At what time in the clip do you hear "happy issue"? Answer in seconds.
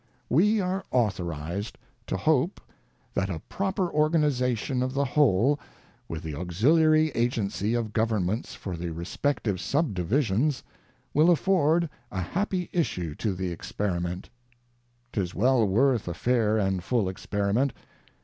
12.19-13.13